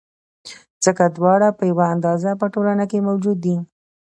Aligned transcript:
ځکه 0.83 1.03
دواړه 1.15 1.47
په 1.57 1.63
یوه 1.71 1.85
اندازه 1.93 2.31
په 2.41 2.45
ټولنه 2.53 2.85
کې 2.91 3.05
موجود 3.07 3.37
دي. 3.45 3.55